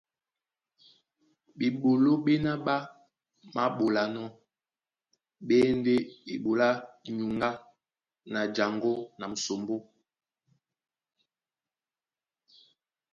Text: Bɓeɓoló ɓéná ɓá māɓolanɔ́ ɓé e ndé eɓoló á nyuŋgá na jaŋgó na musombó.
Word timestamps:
Bɓeɓoló 1.57 2.11
ɓéná 2.25 2.51
ɓá 2.65 2.75
māɓolanɔ́ 3.53 4.27
ɓé 5.47 5.55
e 5.69 5.69
ndé 5.79 5.93
eɓoló 6.33 6.63
á 6.69 6.71
nyuŋgá 7.15 7.49
na 8.31 8.39
jaŋgó 8.55 8.91
na 9.19 9.25
musombó. 9.31 9.75